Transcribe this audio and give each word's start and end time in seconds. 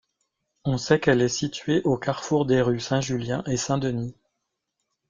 On 0.65 0.79
sait 0.79 0.99
qu’elle 0.99 1.21
est 1.21 1.29
située 1.29 1.83
au 1.83 1.95
carrefour 1.95 2.47
des 2.47 2.63
rues 2.63 2.79
Saint-Julien 2.79 3.43
et 3.45 3.55
Saint-Denis. 3.55 4.15